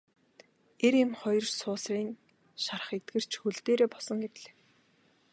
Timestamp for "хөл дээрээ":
3.41-3.89